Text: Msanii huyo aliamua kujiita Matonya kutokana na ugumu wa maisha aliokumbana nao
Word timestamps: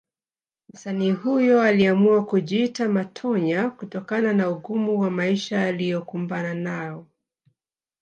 Msanii 0.73 1.11
huyo 1.11 1.61
aliamua 1.63 2.25
kujiita 2.25 2.89
Matonya 2.89 3.69
kutokana 3.69 4.33
na 4.33 4.49
ugumu 4.49 4.99
wa 4.99 5.09
maisha 5.11 5.61
aliokumbana 5.63 6.53
nao 6.53 7.05